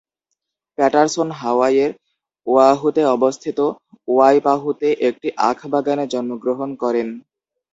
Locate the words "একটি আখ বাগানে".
5.09-6.05